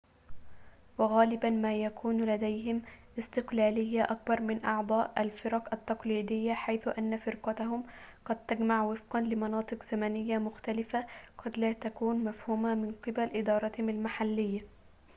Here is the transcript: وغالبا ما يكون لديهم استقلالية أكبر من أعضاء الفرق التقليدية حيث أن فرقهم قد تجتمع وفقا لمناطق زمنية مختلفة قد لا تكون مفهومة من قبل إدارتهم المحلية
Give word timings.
وغالبا 0.97 1.49
ما 1.49 1.75
يكون 1.75 2.17
لديهم 2.25 2.81
استقلالية 3.19 4.03
أكبر 4.03 4.41
من 4.41 4.65
أعضاء 4.65 5.21
الفرق 5.21 5.73
التقليدية 5.73 6.53
حيث 6.53 6.87
أن 6.99 7.17
فرقهم 7.17 7.83
قد 8.25 8.45
تجتمع 8.45 8.83
وفقا 8.83 9.21
لمناطق 9.21 9.83
زمنية 9.83 10.37
مختلفة 10.37 11.05
قد 11.37 11.57
لا 11.57 11.73
تكون 11.73 12.23
مفهومة 12.23 12.75
من 12.75 12.91
قبل 12.91 13.23
إدارتهم 13.37 13.89
المحلية 13.89 14.67